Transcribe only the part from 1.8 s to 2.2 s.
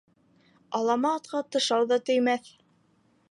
ҙа